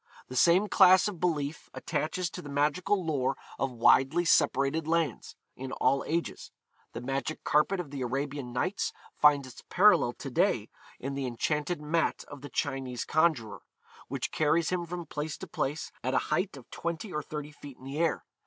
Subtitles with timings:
[0.29, 5.71] The same class of belief attaches to the magical lore of widely separated lands, in
[5.73, 6.49] all ages.
[6.93, 10.69] The magic carpet of the Arabian Nights finds its parallel to day
[10.99, 13.61] in the enchanted mat of the Chinese conjuror,
[14.07, 17.77] which carries him from place to place, at a height of twenty or thirty feet
[17.77, 18.25] in the air.